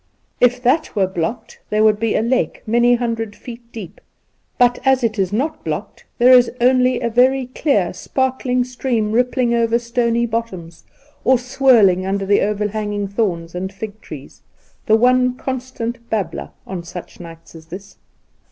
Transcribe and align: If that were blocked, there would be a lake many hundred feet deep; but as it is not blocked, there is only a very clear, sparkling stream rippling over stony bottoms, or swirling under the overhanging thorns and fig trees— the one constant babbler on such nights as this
If 0.39 0.63
that 0.63 0.95
were 0.95 1.05
blocked, 1.05 1.59
there 1.69 1.83
would 1.83 1.99
be 1.99 2.15
a 2.15 2.23
lake 2.23 2.63
many 2.65 2.95
hundred 2.95 3.35
feet 3.35 3.71
deep; 3.71 4.01
but 4.57 4.79
as 4.83 5.03
it 5.03 5.19
is 5.19 5.31
not 5.31 5.63
blocked, 5.63 6.05
there 6.17 6.33
is 6.33 6.49
only 6.59 6.99
a 6.99 7.07
very 7.07 7.45
clear, 7.53 7.93
sparkling 7.93 8.63
stream 8.63 9.11
rippling 9.11 9.53
over 9.53 9.77
stony 9.77 10.25
bottoms, 10.25 10.85
or 11.23 11.37
swirling 11.37 12.03
under 12.07 12.25
the 12.25 12.41
overhanging 12.41 13.09
thorns 13.09 13.53
and 13.53 13.71
fig 13.71 14.01
trees— 14.01 14.41
the 14.87 14.95
one 14.97 15.35
constant 15.37 16.09
babbler 16.09 16.49
on 16.65 16.81
such 16.83 17.19
nights 17.19 17.53
as 17.53 17.67
this 17.67 17.97